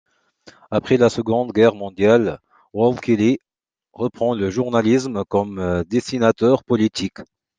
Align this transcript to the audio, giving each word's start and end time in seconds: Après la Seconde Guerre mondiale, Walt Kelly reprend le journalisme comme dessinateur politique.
Après 0.71 0.97
la 0.97 1.09
Seconde 1.09 1.51
Guerre 1.51 1.75
mondiale, 1.75 2.39
Walt 2.73 2.99
Kelly 3.01 3.37
reprend 3.93 4.33
le 4.33 4.49
journalisme 4.49 5.23
comme 5.25 5.83
dessinateur 5.87 6.63
politique. 6.63 7.19